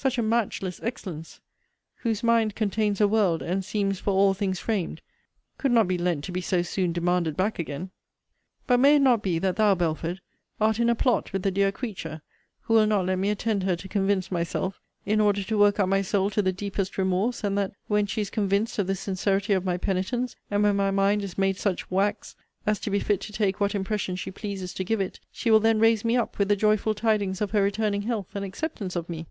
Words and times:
Such 0.00 0.16
a 0.16 0.22
matchless 0.22 0.78
excellence, 0.80 1.40
whose 1.96 2.22
mind 2.22 2.54
Contains 2.54 3.00
a 3.00 3.08
world, 3.08 3.42
and 3.42 3.64
seems 3.64 3.98
for 3.98 4.12
all 4.12 4.32
things 4.32 4.60
fram'd, 4.60 5.00
could 5.58 5.72
not 5.72 5.88
be 5.88 5.98
lent 5.98 6.22
to 6.22 6.30
be 6.30 6.40
so 6.40 6.62
soon 6.62 6.92
demanded 6.92 7.36
back 7.36 7.58
again! 7.58 7.90
But 8.68 8.78
may 8.78 8.94
it 8.94 8.98
not 9.02 9.24
be, 9.24 9.40
that 9.40 9.56
thou, 9.56 9.74
Belford, 9.74 10.20
art 10.60 10.78
in 10.78 10.88
a 10.88 10.94
plot 10.94 11.32
with 11.32 11.42
the 11.42 11.50
dear 11.50 11.72
creature, 11.72 12.22
(who 12.60 12.74
will 12.74 12.86
not 12.86 13.06
let 13.06 13.18
me 13.18 13.28
attend 13.28 13.64
her 13.64 13.74
to 13.74 13.88
convince 13.88 14.30
myself,) 14.30 14.80
in 15.04 15.20
order 15.20 15.42
to 15.42 15.58
work 15.58 15.80
up 15.80 15.88
my 15.88 16.02
soul 16.02 16.30
to 16.30 16.42
the 16.42 16.52
deepest 16.52 16.96
remorse; 16.96 17.42
and 17.42 17.58
that, 17.58 17.72
when 17.88 18.06
she 18.06 18.20
is 18.20 18.30
convinced 18.30 18.78
of 18.78 18.86
the 18.86 18.94
sincerity 18.94 19.52
of 19.52 19.64
my 19.64 19.76
penitence, 19.76 20.36
and 20.48 20.62
when 20.62 20.76
my 20.76 20.92
mind 20.92 21.24
is 21.24 21.36
made 21.36 21.56
such 21.58 21.90
wax, 21.90 22.36
as 22.66 22.78
to 22.78 22.88
be 22.88 23.00
fit 23.00 23.20
to 23.22 23.32
take 23.32 23.58
what 23.58 23.74
impression 23.74 24.14
she 24.14 24.30
pleases 24.30 24.72
to 24.72 24.84
give 24.84 25.00
it, 25.00 25.18
she 25.32 25.50
will 25.50 25.58
then 25.58 25.80
raise 25.80 26.04
me 26.04 26.16
up 26.16 26.38
with 26.38 26.46
the 26.48 26.54
joyful 26.54 26.94
tidings 26.94 27.40
of 27.40 27.50
her 27.50 27.64
returning 27.64 28.02
health 28.02 28.28
and 28.36 28.44
acceptance 28.44 28.94
of 28.94 29.08
me! 29.08 29.26